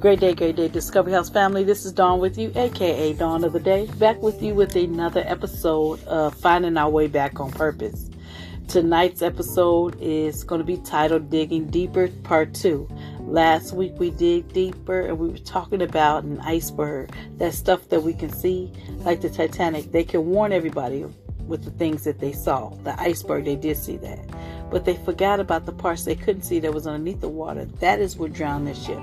[0.00, 1.62] Great day, great day, Discovery House family.
[1.62, 5.22] This is Dawn with you, aka Dawn of the Day, back with you with another
[5.26, 8.08] episode of Finding Our Way Back on Purpose.
[8.66, 12.88] Tonight's episode is going to be titled Digging Deeper, Part 2.
[13.20, 18.02] Last week we dig deeper and we were talking about an iceberg, that stuff that
[18.02, 19.92] we can see, like the Titanic.
[19.92, 21.04] They can warn everybody
[21.46, 22.70] with the things that they saw.
[22.84, 24.18] The iceberg, they did see that.
[24.70, 27.64] But they forgot about the parts they couldn't see that was underneath the water.
[27.64, 29.02] That is what drowned the ship.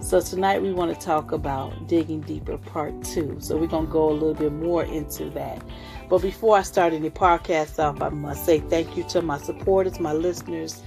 [0.00, 3.36] So tonight we want to talk about digging deeper part two.
[3.40, 5.60] So we're to go a little bit more into that.
[6.08, 9.98] But before I start any podcast off, I must say thank you to my supporters,
[9.98, 10.82] my listeners.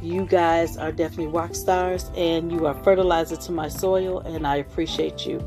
[0.00, 4.56] You guys are definitely rock stars and you are fertilizer to my soil, and I
[4.56, 5.42] appreciate you.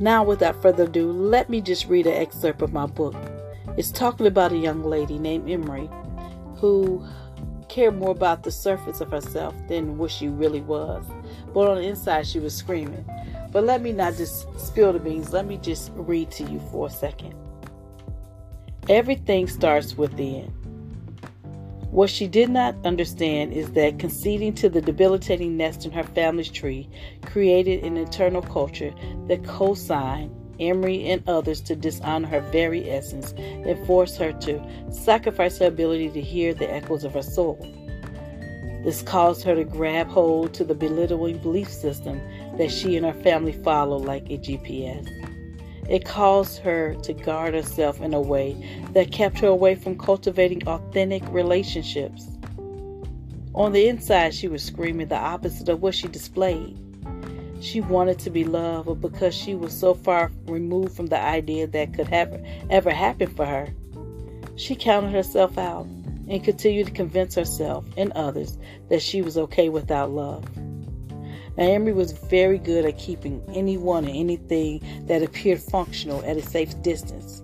[0.00, 3.16] Now, without further ado, let me just read an excerpt of my book.
[3.76, 5.88] It's talking about a young lady named Emery
[6.56, 7.04] who
[7.74, 11.04] cared more about the surface of herself than what she really was.
[11.52, 13.04] But on the inside, she was screaming.
[13.50, 15.32] But let me not just spill the beans.
[15.32, 17.34] Let me just read to you for a second.
[18.88, 20.44] Everything starts within.
[21.90, 26.50] What she did not understand is that conceding to the debilitating nest in her family's
[26.50, 26.88] tree
[27.22, 28.94] created an internal culture
[29.26, 30.30] that co signed
[30.60, 34.60] Emery and others to dishonor her very essence and force her to
[34.90, 37.58] sacrifice her ability to hear the echoes of her soul.
[38.84, 42.20] This caused her to grab hold to the belittling belief system
[42.58, 45.08] that she and her family follow like a GPS.
[45.88, 48.56] It caused her to guard herself in a way
[48.92, 52.28] that kept her away from cultivating authentic relationships.
[53.54, 56.78] On the inside, she was screaming the opposite of what she displayed.
[57.60, 61.66] She wanted to be loved, but because she was so far removed from the idea
[61.68, 63.68] that could ever, ever happen for her,
[64.56, 65.86] she counted herself out
[66.28, 70.44] and continued to convince herself and others that she was okay without love.
[71.56, 76.80] Naomi was very good at keeping anyone and anything that appeared functional at a safe
[76.82, 77.42] distance,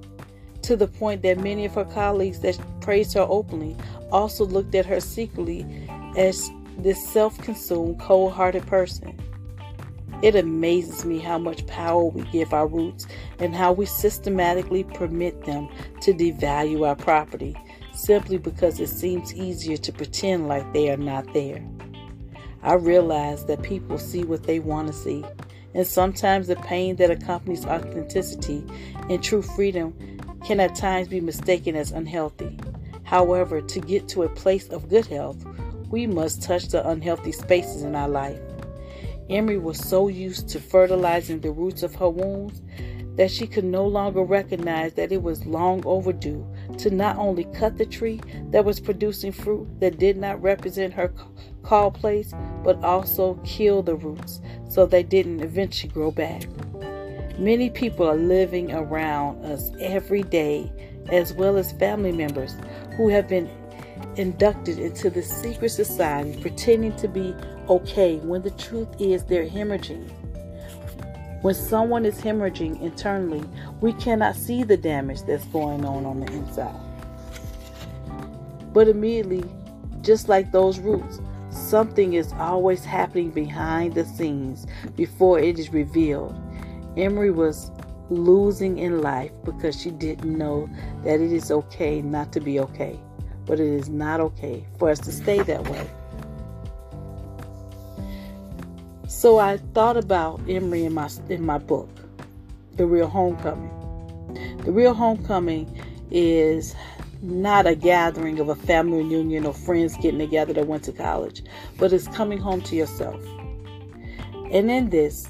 [0.62, 3.76] to the point that many of her colleagues that praised her openly
[4.10, 5.64] also looked at her secretly
[6.16, 9.16] as this self consumed, cold hearted person.
[10.22, 13.06] It amazes me how much power we give our roots
[13.38, 15.68] and how we systematically permit them
[16.02, 17.56] to devalue our property
[17.92, 21.64] simply because it seems easier to pretend like they are not there.
[22.62, 25.24] I realize that people see what they want to see,
[25.74, 28.64] and sometimes the pain that accompanies authenticity
[29.08, 29.94] and true freedom
[30.44, 32.58] can at times be mistaken as unhealthy.
[33.04, 35.44] However, to get to a place of good health,
[35.90, 38.38] we must touch the unhealthy spaces in our life.
[39.30, 42.62] Emery was so used to fertilizing the roots of her wounds
[43.14, 46.44] that she could no longer recognize that it was long overdue
[46.78, 48.20] to not only cut the tree
[48.50, 51.12] that was producing fruit that did not represent her
[51.62, 52.32] call place,
[52.64, 56.46] but also kill the roots so they didn't eventually grow back.
[57.38, 60.72] Many people are living around us every day,
[61.08, 62.56] as well as family members
[62.96, 63.48] who have been
[64.16, 67.34] inducted into the secret society pretending to be
[67.68, 70.10] okay when the truth is they're hemorrhaging.
[71.42, 73.42] When someone is hemorrhaging internally,
[73.80, 76.80] we cannot see the damage that's going on on the inside.
[78.74, 79.44] But immediately,
[80.02, 86.38] just like those roots, something is always happening behind the scenes before it is revealed.
[86.96, 87.70] Emery was
[88.10, 90.68] losing in life because she didn't know
[91.04, 92.98] that it is okay not to be okay
[93.50, 95.90] but it is not okay for us to stay that way.
[99.08, 101.88] So I thought about Emery in my in my book,
[102.76, 103.72] The Real Homecoming.
[104.64, 105.66] The Real Homecoming
[106.12, 106.76] is
[107.22, 111.42] not a gathering of a family reunion or friends getting together that went to college,
[111.76, 113.20] but it's coming home to yourself.
[114.52, 115.28] And in this,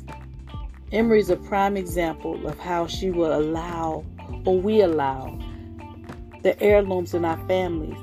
[0.92, 4.04] Emery is a prime example of how she will allow,
[4.44, 5.38] or we allow,
[6.42, 7.96] the heirlooms in our families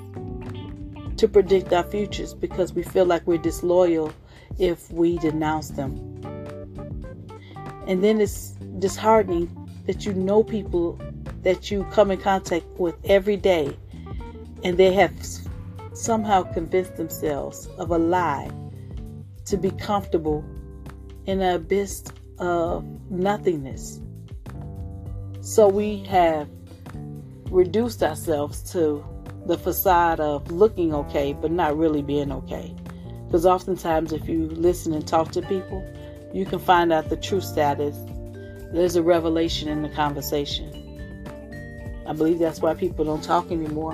[1.17, 4.11] to predict our futures because we feel like we're disloyal
[4.59, 5.95] if we denounce them.
[7.87, 9.49] And then it's disheartening
[9.85, 10.99] that you know people
[11.43, 13.75] that you come in contact with every day
[14.63, 15.13] and they have
[15.93, 18.51] somehow convinced themselves of a lie
[19.45, 20.43] to be comfortable
[21.25, 22.03] in an abyss
[22.39, 24.01] of nothingness.
[25.41, 26.49] So we have
[27.49, 29.03] reduced ourselves to
[29.47, 32.75] the facade of looking okay, but not really being okay.
[33.25, 35.85] Because oftentimes, if you listen and talk to people,
[36.33, 37.97] you can find out the true status.
[38.73, 40.73] There's a revelation in the conversation.
[42.05, 43.93] I believe that's why people don't talk anymore.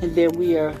[0.00, 0.74] And then we are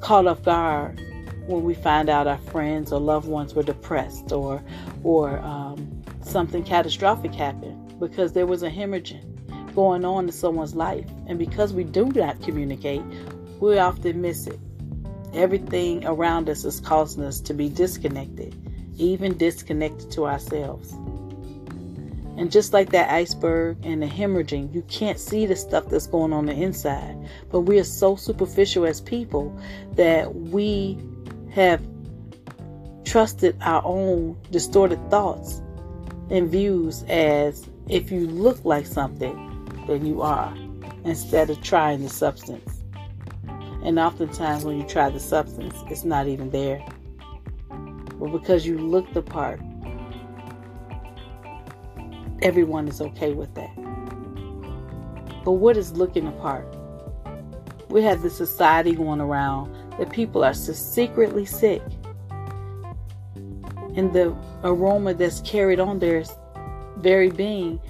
[0.00, 1.00] caught off guard
[1.46, 4.62] when we find out our friends or loved ones were depressed or
[5.02, 9.37] or um, something catastrophic happened because there was a hemorrhaging
[9.78, 11.06] going on in someone's life.
[11.28, 13.00] And because we do not communicate,
[13.60, 14.58] we often miss it.
[15.34, 18.56] Everything around us is causing us to be disconnected,
[18.96, 20.90] even disconnected to ourselves.
[22.36, 26.32] And just like that iceberg and the hemorrhaging, you can't see the stuff that's going
[26.32, 27.16] on the inside.
[27.52, 29.56] But we are so superficial as people
[29.92, 30.98] that we
[31.52, 31.80] have
[33.04, 35.62] trusted our own distorted thoughts
[36.30, 39.47] and views as if you look like something,
[39.88, 40.54] then you are,
[41.04, 42.84] instead of trying the substance.
[43.82, 46.84] And oftentimes, when you try the substance, it's not even there.
[47.70, 49.60] But because you look the part,
[52.42, 53.74] everyone is okay with that.
[55.44, 56.66] But what is looking the part?
[57.88, 61.82] We have this society going around that people are secretly sick.
[63.96, 66.22] And the aroma that's carried on their
[66.98, 67.80] very being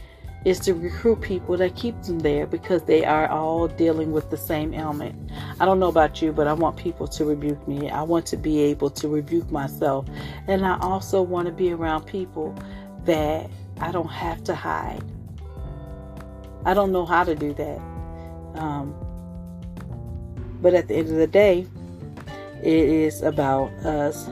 [0.45, 4.37] is to recruit people that keep them there because they are all dealing with the
[4.37, 5.31] same ailment.
[5.59, 7.91] I don't know about you, but I want people to rebuke me.
[7.91, 10.07] I want to be able to rebuke myself.
[10.47, 12.55] And I also want to be around people
[13.05, 13.51] that
[13.81, 15.03] I don't have to hide.
[16.65, 17.79] I don't know how to do that.
[18.55, 18.95] Um,
[20.61, 21.67] but at the end of the day,
[22.63, 24.29] it is about us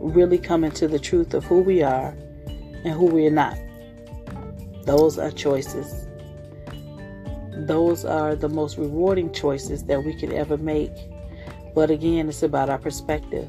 [0.00, 2.14] really coming to the truth of who we are
[2.84, 3.58] and who we are not.
[4.88, 6.06] Those are choices.
[7.52, 10.92] Those are the most rewarding choices that we could ever make.
[11.74, 13.46] But again, it's about our perspective.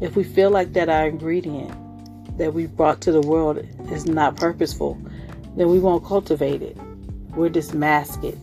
[0.00, 4.36] If we feel like that our ingredient that we brought to the world is not
[4.36, 4.96] purposeful,
[5.56, 6.76] then we won't cultivate it.
[7.34, 8.38] We'll just mask it.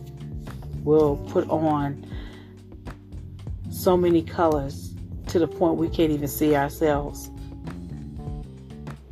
[0.84, 2.06] We'll put on
[3.70, 4.94] so many colors
[5.28, 7.30] to the point we can't even see ourselves.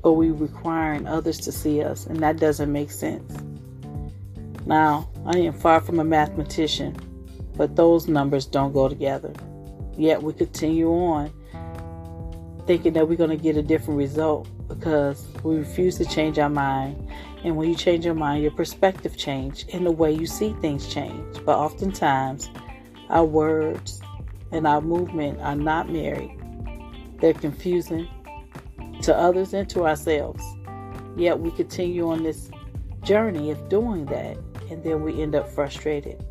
[0.06, 3.42] But we requiring others to see us, and that doesn't make sense.
[4.64, 6.96] Now, I am far from a mathematician,
[7.56, 9.32] but those numbers don't go together.
[9.96, 11.32] Yet we continue on
[12.68, 16.50] thinking that we're going to get a different result because we refuse to change our
[16.50, 17.10] mind.
[17.42, 20.86] And when you change your mind, your perspective change and the way you see things
[20.86, 21.44] change.
[21.44, 22.48] But oftentimes,
[23.08, 24.00] our words
[24.52, 26.38] and our movement are not married.
[27.20, 28.06] They're confusing
[29.02, 30.42] to others and to ourselves.
[31.16, 32.50] Yet we continue on this
[33.02, 34.36] journey of doing that,
[34.70, 36.22] and then we end up frustrated.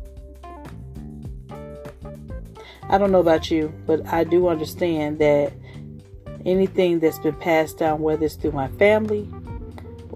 [2.88, 5.52] I don't know about you, but I do understand that
[6.44, 9.28] anything that's been passed down, whether it's through my family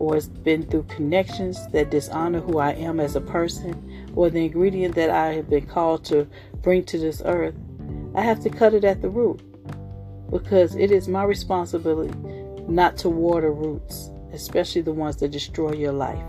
[0.01, 4.47] or it's been through connections that dishonor who I am as a person, or the
[4.47, 6.27] ingredient that I have been called to
[6.63, 7.55] bring to this earth,
[8.15, 9.43] I have to cut it at the root
[10.31, 12.15] because it is my responsibility
[12.71, 16.25] not to water roots, especially the ones that destroy your life.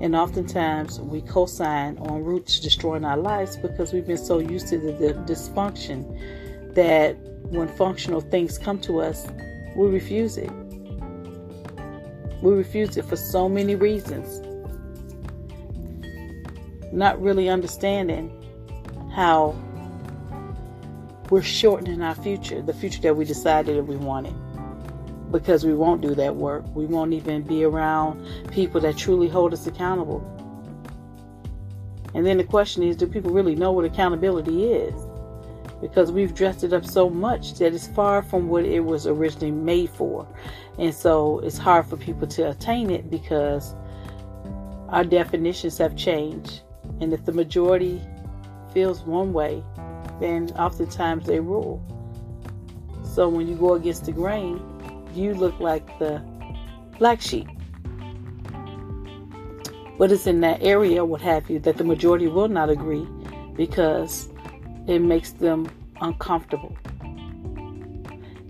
[0.00, 4.68] And oftentimes we co sign on roots destroying our lives because we've been so used
[4.68, 9.26] to the, the dysfunction that when functional things come to us,
[9.74, 10.50] we refuse it.
[12.42, 14.42] We refuse it for so many reasons.
[16.92, 18.30] Not really understanding
[19.14, 19.56] how
[21.30, 24.34] we're shortening our future, the future that we decided that we wanted.
[25.38, 26.64] Because we won't do that work.
[26.74, 30.22] We won't even be around people that truly hold us accountable.
[32.14, 34.94] And then the question is do people really know what accountability is?
[35.80, 39.50] because we've dressed it up so much that it's far from what it was originally
[39.50, 40.26] made for.
[40.78, 43.74] And so it's hard for people to attain it because
[44.88, 46.62] our definitions have changed.
[47.00, 48.00] And if the majority
[48.72, 49.62] feels one way,
[50.20, 51.82] then oftentimes they rule.
[53.04, 54.60] So when you go against the grain,
[55.16, 56.22] you look like the
[56.98, 57.48] black sheep.
[59.98, 63.06] But it's in that area, what have you, that the majority will not agree
[63.54, 64.28] because
[64.86, 65.68] it makes them
[66.00, 66.76] uncomfortable.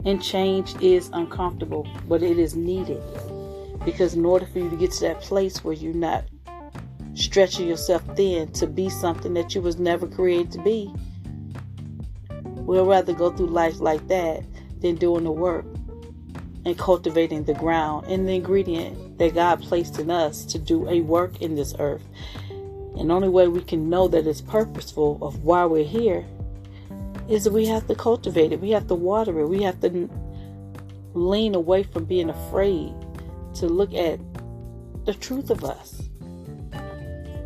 [0.05, 3.03] And change is uncomfortable, but it is needed.
[3.85, 6.25] Because in order for you to get to that place where you're not
[7.15, 10.93] stretching yourself thin to be something that you was never created to be,
[12.45, 14.45] we'll rather go through life like that
[14.81, 15.65] than doing the work
[16.67, 21.01] and cultivating the ground and the ingredient that God placed in us to do a
[21.01, 22.03] work in this earth.
[22.99, 26.27] And the only way we can know that it's purposeful of why we're here
[27.29, 28.61] is that we have to cultivate it.
[28.61, 29.47] We have to water it.
[29.47, 30.11] We have to
[31.15, 32.93] lean away from being afraid
[33.55, 34.19] to look at
[35.05, 36.03] the truth of us.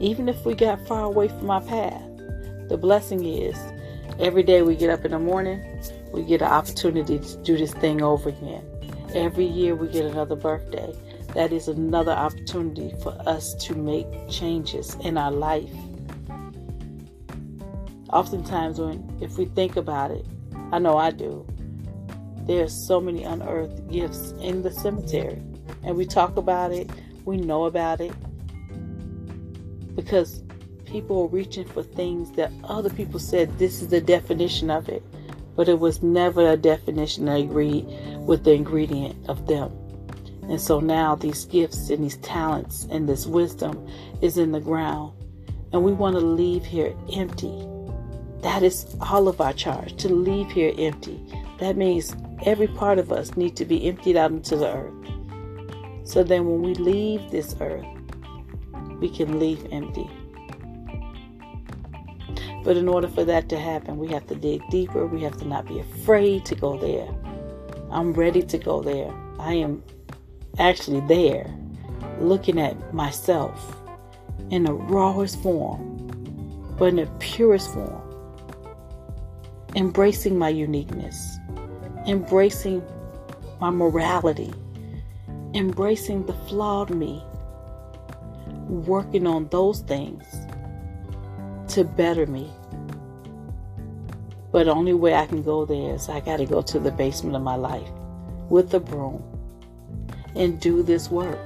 [0.01, 2.03] Even if we got far away from our path,
[2.71, 3.59] the blessing is
[4.19, 5.63] every day we get up in the morning
[6.13, 8.65] we get an opportunity to do this thing over again.
[9.15, 10.95] Every year we get another birthday.
[11.35, 15.73] That is another opportunity for us to make changes in our life.
[18.13, 20.25] Oftentimes, when if we think about it,
[20.73, 21.47] I know I do.
[22.47, 25.43] There's so many unearthed gifts in the cemetery,
[25.83, 26.91] and we talk about it.
[27.25, 28.13] We know about it
[29.95, 30.43] because
[30.85, 35.03] people are reaching for things that other people said this is the definition of it,
[35.57, 37.87] but it was never a definition that agreed
[38.21, 39.71] with the ingredient of them.
[40.43, 43.87] And so now these gifts and these talents and this wisdom
[44.21, 45.13] is in the ground.
[45.73, 47.67] And we want to leave here empty.
[48.43, 51.21] That is all of our charge to leave here empty.
[51.59, 54.95] That means every part of us need to be emptied out into the earth.
[56.05, 57.87] So then when we leave this earth,
[58.99, 60.11] we can leave empty.
[62.63, 65.07] But in order for that to happen, we have to dig deeper.
[65.07, 67.09] We have to not be afraid to go there.
[67.91, 69.13] I'm ready to go there.
[69.39, 69.83] I am
[70.59, 71.51] actually there,
[72.21, 73.77] looking at myself
[74.51, 75.97] in the rawest form,
[76.79, 78.03] but in the purest form.
[79.75, 81.39] Embracing my uniqueness,
[82.07, 82.83] embracing
[83.61, 84.53] my morality,
[85.55, 87.23] embracing the flawed me,
[88.69, 90.25] working on those things
[91.71, 92.51] to better me.
[94.53, 96.91] But the only way I can go there is I got to go to the
[96.91, 97.89] basement of my life
[98.49, 99.23] with the broom
[100.35, 101.39] and do this work.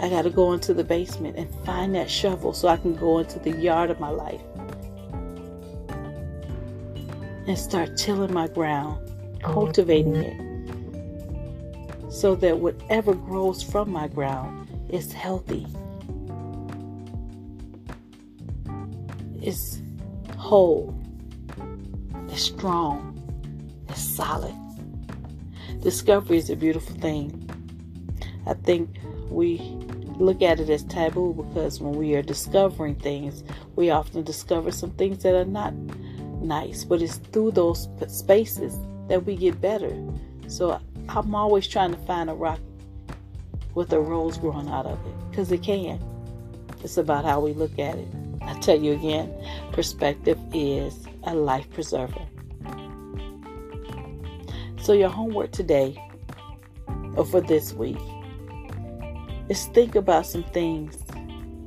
[0.00, 3.18] I got to go into the basement and find that shovel so I can go
[3.18, 4.40] into the yard of my life
[7.46, 9.10] and start tilling my ground,
[9.42, 10.50] cultivating it
[12.12, 15.66] so that whatever grows from my ground is healthy
[19.42, 19.82] is
[20.36, 20.94] whole,
[22.30, 23.16] is strong,
[23.90, 24.54] is solid.
[25.80, 27.48] Discovery is a beautiful thing.
[28.46, 29.58] I think we
[30.18, 33.42] look at it as taboo because when we are discovering things,
[33.76, 35.72] we often discover some things that are not
[36.42, 38.78] nice, but it's through those spaces
[39.08, 39.96] that we get better.
[40.48, 42.60] So I'm always trying to find a rock
[43.74, 46.00] with a rose growing out of it because it can.
[46.82, 48.08] It's about how we look at it.
[48.42, 49.32] I tell you again,
[49.72, 52.26] perspective is a life preserver.
[54.80, 56.02] So, your homework today,
[57.16, 57.98] or for this week,
[59.48, 60.96] is think about some things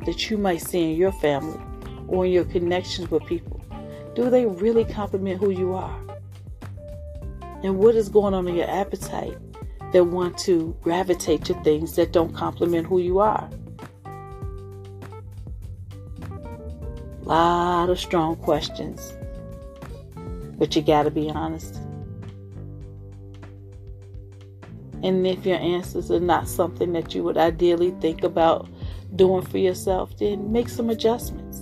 [0.05, 1.61] that you might see in your family
[2.07, 3.61] or in your connections with people.
[4.15, 5.99] Do they really complement who you are?
[7.63, 9.37] And what is going on in your appetite
[9.91, 13.49] that want to gravitate to things that don't complement who you are?
[17.33, 19.13] Lot of strong questions.
[20.57, 21.75] But you got to be honest.
[25.01, 28.69] And if your answers are not something that you would ideally think about
[29.15, 31.59] doing for yourself, then make some adjustments.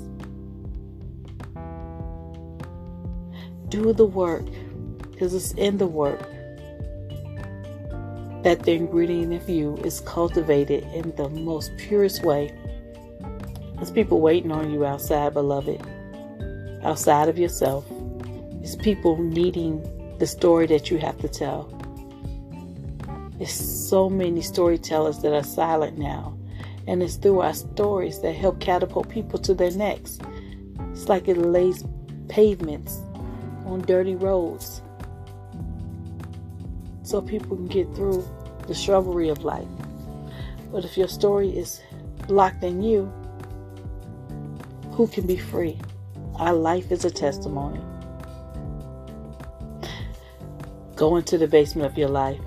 [3.69, 4.45] Do the work
[5.09, 6.19] because it's in the work
[8.43, 12.51] that the ingredient of you is cultivated in the most purest way
[13.81, 15.81] there's people waiting on you outside, beloved,
[16.83, 17.83] outside of yourself.
[18.61, 19.81] It's people needing
[20.19, 21.63] the story that you have to tell.
[23.39, 26.37] There's so many storytellers that are silent now.
[26.85, 30.21] And it's through our stories that help catapult people to their next.
[30.91, 31.83] It's like it lays
[32.27, 32.99] pavements
[33.65, 34.83] on dirty roads
[37.01, 38.23] so people can get through
[38.67, 39.67] the shrubbery of life.
[40.71, 41.81] But if your story is
[42.27, 43.11] locked in you,
[44.91, 45.79] who can be free.
[46.35, 47.81] Our life is a testimony.
[50.95, 52.39] Go into the basement of your life.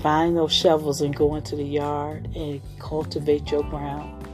[0.00, 4.26] Find those shovels and go into the yard and cultivate your ground.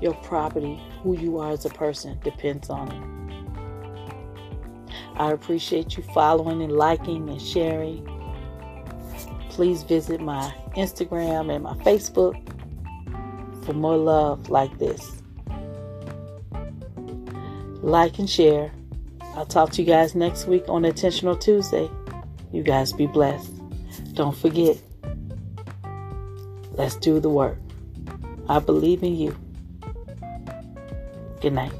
[0.00, 3.18] Your property, who you are as a person, depends on it.
[5.16, 8.06] I appreciate you following and liking and sharing.
[9.48, 12.36] Please visit my Instagram and my Facebook
[13.64, 15.18] for more love like this
[17.88, 18.70] like, and share.
[19.34, 21.88] I'll talk to you guys next week on Intentional Tuesday.
[22.52, 23.52] You guys be blessed.
[24.14, 24.76] Don't forget,
[26.72, 27.58] let's do the work.
[28.48, 29.36] I believe in you.
[31.40, 31.72] Good night.